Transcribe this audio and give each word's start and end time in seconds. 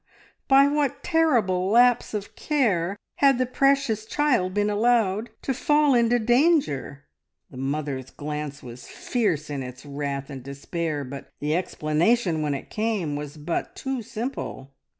By 0.47 0.67
what 0.67 1.03
terrible 1.03 1.69
lapse 1.69 2.15
of 2.15 2.35
care 2.35 2.97
had 3.17 3.37
the 3.37 3.45
precious 3.45 4.07
child 4.07 4.51
been 4.55 4.67
allowed 4.71 5.29
to 5.43 5.53
fall 5.53 5.93
into 5.93 6.17
danger? 6.17 7.03
The 7.51 7.57
mother's 7.57 8.09
glance 8.09 8.63
was 8.63 8.87
fierce 8.87 9.47
in 9.51 9.61
its 9.61 9.85
wrath 9.85 10.31
and 10.31 10.41
despair, 10.41 11.03
but 11.03 11.29
the 11.39 11.55
explanation 11.55 12.41
when 12.41 12.55
it 12.55 12.71
came 12.71 13.15
was 13.15 13.37
but 13.37 13.75
too 13.75 14.01
simple. 14.01 14.71